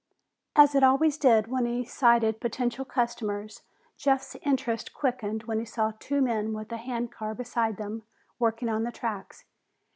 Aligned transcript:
As 0.55 0.73
it 0.73 0.81
always 0.81 1.15
did 1.19 1.45
when 1.45 1.67
he 1.67 1.85
sighted 1.85 2.39
potential 2.41 2.85
customers, 2.85 3.61
Jeff's 3.97 4.35
interest 4.41 4.95
quickened 4.95 5.43
when 5.43 5.59
he 5.59 5.65
saw 5.65 5.91
two 5.99 6.23
men 6.23 6.53
with 6.53 6.71
a 6.71 6.77
handcar 6.77 7.35
beside 7.35 7.77
them, 7.77 8.01
working 8.39 8.67
on 8.67 8.81
the 8.81 8.91
tracks. 8.91 9.43